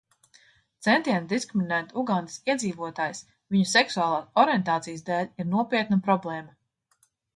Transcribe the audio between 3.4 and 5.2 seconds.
viņu seksuālās orientācijas